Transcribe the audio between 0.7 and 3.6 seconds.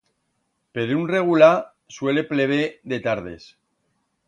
Per un regular suele plever de tardes.